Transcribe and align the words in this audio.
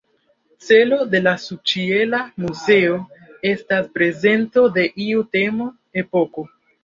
Celo 0.67 0.97
de 1.09 1.19
la 1.25 1.33
subĉiela 1.41 2.21
muzeo 2.45 2.97
estas 3.51 3.91
prezento 3.99 4.63
de 4.79 4.87
iu 5.09 5.27
temo, 5.37 5.69
epoko. 6.05 6.47